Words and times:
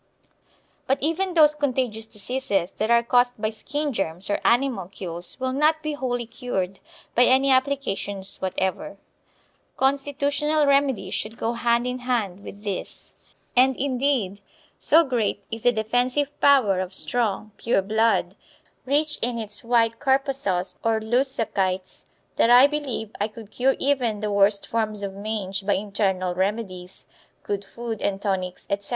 But 0.87 0.97
even 0.99 1.35
those 1.35 1.53
contagious 1.53 2.07
diseases 2.07 2.71
that 2.71 2.89
are 2.89 3.03
caused 3.03 3.39
by 3.39 3.51
skin 3.51 3.93
germs 3.93 4.31
or 4.31 4.39
animalcules 4.43 5.39
will 5.39 5.51
not 5.53 5.83
be 5.83 5.93
wholly 5.93 6.25
cured 6.25 6.79
by 7.13 7.25
any 7.25 7.51
applications 7.51 8.41
whatever. 8.41 8.97
Constitutional 9.77 10.65
remedies 10.65 11.13
should 11.13 11.37
go 11.37 11.53
hand 11.53 11.85
in 11.85 11.99
hand 11.99 12.43
with 12.43 12.63
these. 12.63 13.13
And, 13.55 13.77
indeed, 13.77 14.39
so 14.79 15.03
great 15.03 15.43
is 15.51 15.61
the 15.61 15.71
defensive 15.71 16.31
power 16.41 16.79
of 16.79 16.95
strong, 16.95 17.51
pure 17.57 17.83
blood, 17.83 18.35
rich 18.85 19.19
in 19.21 19.37
its 19.37 19.63
white 19.63 19.99
corpuscles 19.99 20.79
or 20.83 20.99
leucocytes, 20.99 22.05
that 22.37 22.49
I 22.49 22.65
believe 22.65 23.11
I 23.21 23.27
could 23.27 23.51
cure 23.51 23.75
even 23.77 24.19
the 24.21 24.31
worst 24.31 24.65
forms 24.65 25.03
of 25.03 25.13
mange 25.13 25.63
by 25.63 25.75
internal 25.75 26.33
remedies, 26.33 27.05
good 27.43 27.63
food, 27.63 28.01
and 28.01 28.19
tonics, 28.19 28.65
etc. 28.67 28.89